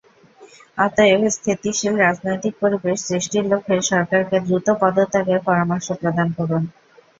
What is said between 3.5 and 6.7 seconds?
লক্ষ্যে সরকারকে দ্রুত পদত্যাগের পরামর্শ প্রদান করুন।